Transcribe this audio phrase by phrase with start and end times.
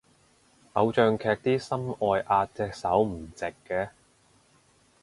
[0.73, 3.89] 偶像劇啲心外壓隻手唔直嘅